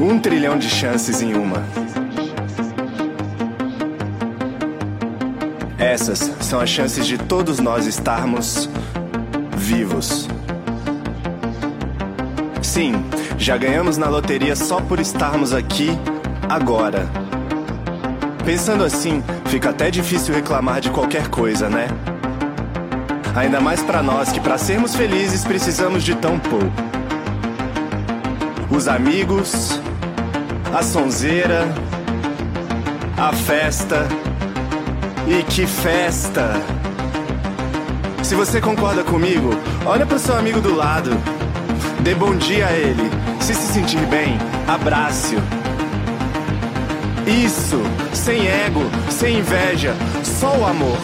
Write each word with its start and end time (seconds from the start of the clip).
Um 0.00 0.18
trilhão 0.18 0.56
de 0.56 0.66
chances 0.66 1.20
em 1.20 1.34
uma. 1.34 1.62
Essas 5.78 6.18
são 6.40 6.58
as 6.58 6.70
chances 6.70 7.06
de 7.06 7.18
todos 7.18 7.58
nós 7.58 7.84
estarmos 7.84 8.66
vivos. 9.54 10.26
Sim, 12.62 13.04
já 13.36 13.58
ganhamos 13.58 13.98
na 13.98 14.08
loteria 14.08 14.56
só 14.56 14.80
por 14.80 14.98
estarmos 15.00 15.52
aqui 15.52 15.90
agora. 16.48 17.06
Pensando 18.42 18.84
assim, 18.84 19.22
fica 19.46 19.68
até 19.68 19.90
difícil 19.90 20.34
reclamar 20.34 20.80
de 20.80 20.88
qualquer 20.88 21.28
coisa, 21.28 21.68
né? 21.68 21.88
Ainda 23.36 23.60
mais 23.60 23.82
para 23.82 24.02
nós 24.02 24.32
que 24.32 24.40
para 24.40 24.56
sermos 24.56 24.94
felizes 24.94 25.44
precisamos 25.44 26.02
de 26.02 26.14
tão 26.14 26.38
pouco. 26.38 26.72
Os 28.70 28.88
amigos, 28.88 29.78
a 30.74 30.82
sonzeira, 30.82 31.68
a 33.16 33.32
festa. 33.32 34.06
E 35.26 35.42
que 35.44 35.66
festa! 35.66 36.52
Se 38.22 38.34
você 38.34 38.60
concorda 38.60 39.02
comigo, 39.02 39.50
olha 39.84 40.06
para 40.06 40.18
seu 40.18 40.36
amigo 40.36 40.60
do 40.60 40.74
lado. 40.74 41.10
Dê 42.00 42.14
bom 42.14 42.34
dia 42.36 42.66
a 42.66 42.72
ele. 42.72 43.10
Se 43.40 43.54
se 43.54 43.72
sentir 43.72 44.00
bem, 44.06 44.38
abrace-o. 44.68 45.40
Isso, 47.26 47.80
sem 48.12 48.46
ego, 48.46 48.82
sem 49.10 49.38
inveja, 49.38 49.94
só 50.24 50.56
o 50.56 50.66
amor. 50.66 50.98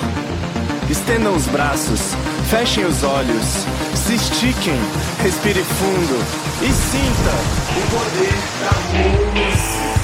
Estendam 0.88 1.34
os 1.34 1.46
braços, 1.46 2.14
fechem 2.48 2.84
os 2.84 3.02
olhos, 3.02 3.66
se 3.94 4.14
estiquem, 4.14 4.78
respire 5.22 5.62
fundo 5.62 6.24
e 6.62 6.72
sinta 6.72 7.65
o 7.76 7.90
poder 7.90 8.32
da 8.60 8.72
música. 9.40 9.95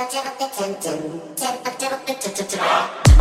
up, 0.00 0.10
jump 0.10 0.26
up, 0.26 0.38
jump 0.38 0.52
up, 0.58 0.82
jump 0.82 1.66
up, 1.66 1.78
jump 1.78 1.92
up, 1.92 2.48
jump 2.48 2.62
up, 2.62 3.13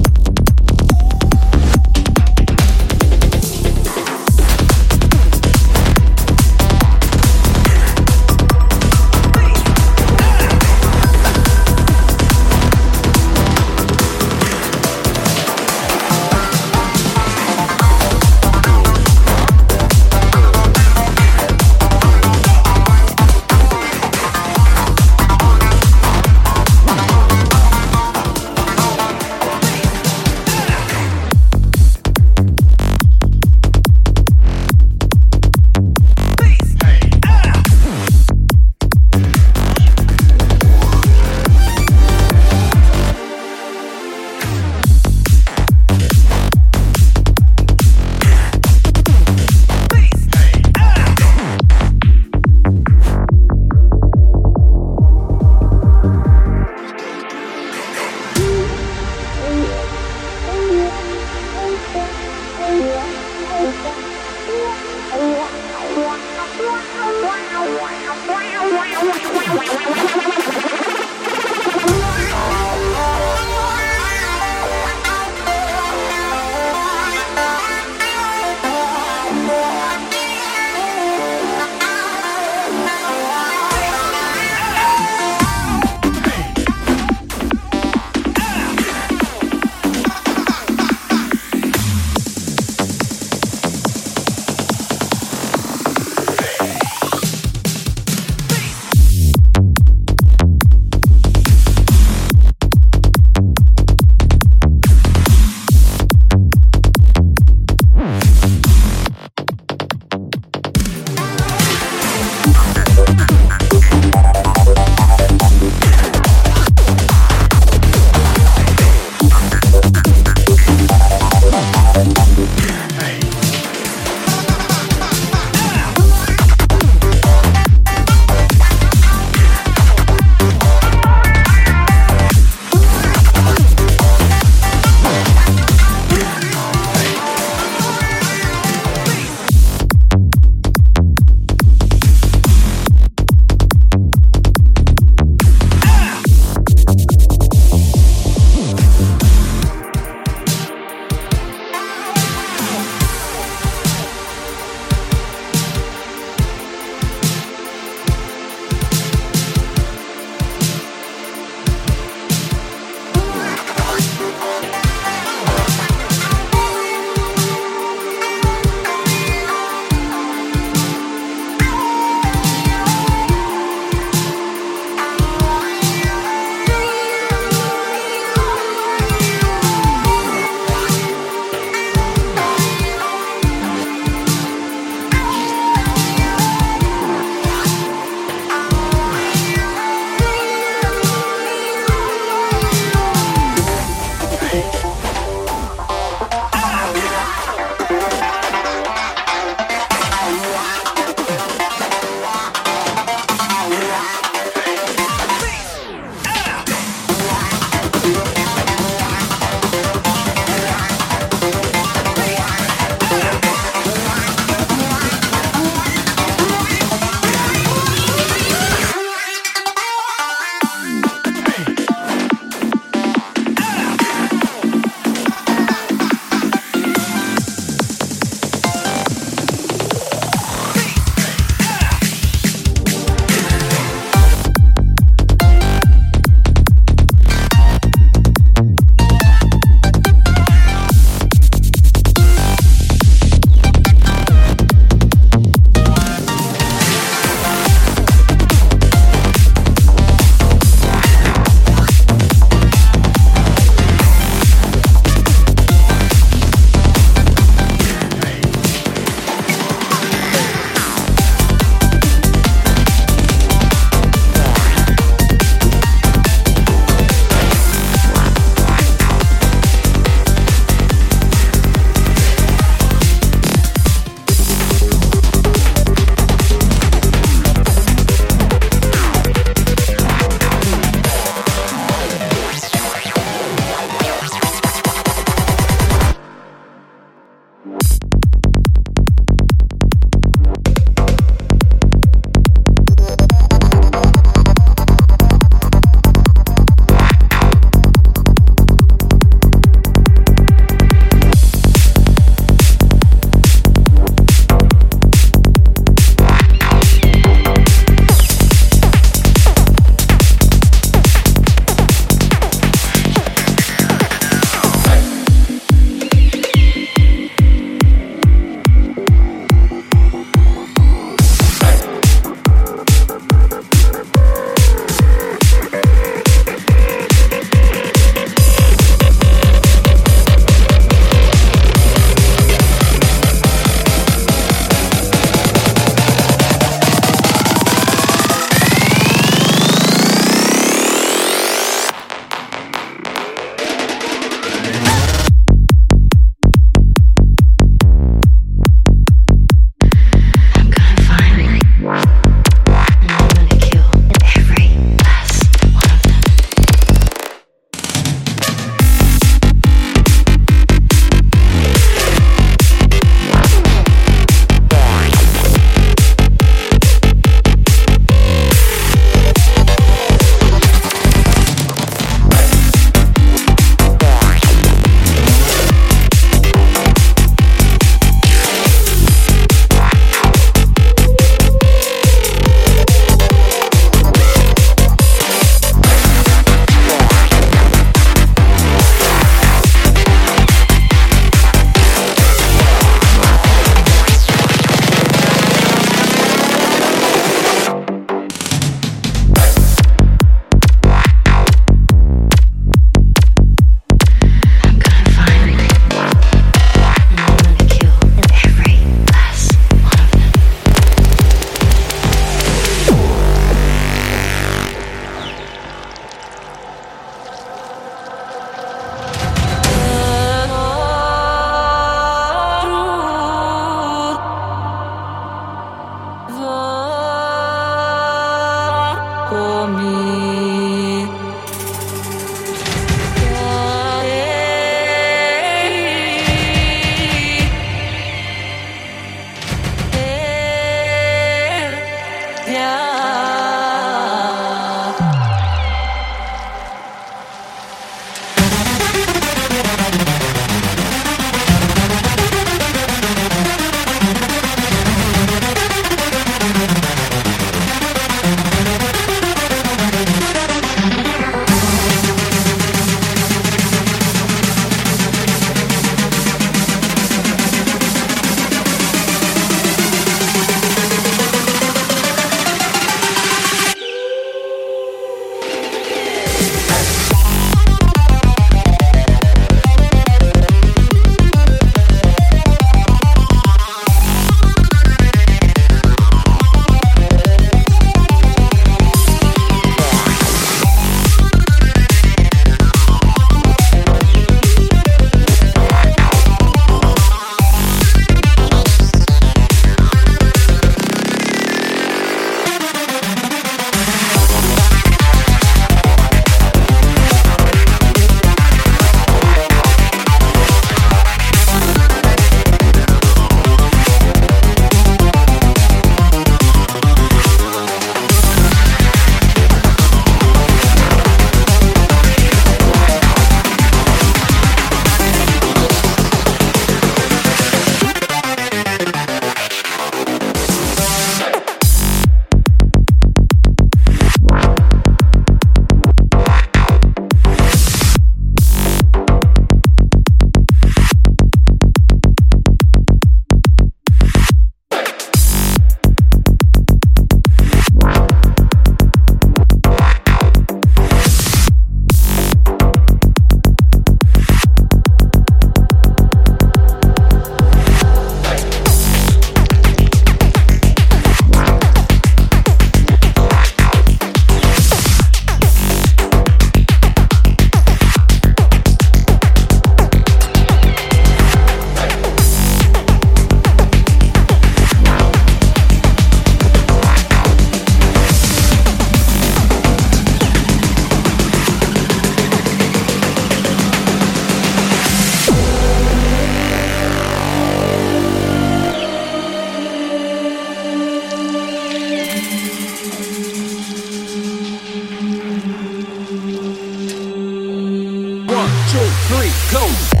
three, 599.07 599.31
go. 599.51 600.00